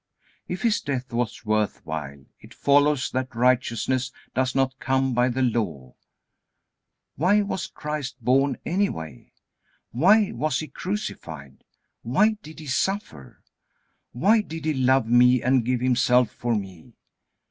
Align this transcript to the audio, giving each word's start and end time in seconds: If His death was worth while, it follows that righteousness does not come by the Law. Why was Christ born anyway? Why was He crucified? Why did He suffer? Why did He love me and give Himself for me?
If 0.47 0.63
His 0.63 0.81
death 0.81 1.13
was 1.13 1.45
worth 1.45 1.85
while, 1.85 2.25
it 2.39 2.55
follows 2.55 3.11
that 3.11 3.35
righteousness 3.35 4.11
does 4.33 4.55
not 4.55 4.79
come 4.79 5.13
by 5.13 5.29
the 5.29 5.43
Law. 5.43 5.93
Why 7.17 7.43
was 7.43 7.67
Christ 7.67 8.15
born 8.19 8.57
anyway? 8.65 9.31
Why 9.91 10.31
was 10.31 10.57
He 10.57 10.69
crucified? 10.69 11.63
Why 12.01 12.35
did 12.41 12.59
He 12.59 12.65
suffer? 12.65 13.43
Why 14.11 14.41
did 14.41 14.65
He 14.65 14.73
love 14.73 15.05
me 15.07 15.43
and 15.43 15.63
give 15.63 15.81
Himself 15.81 16.31
for 16.31 16.55
me? 16.55 16.95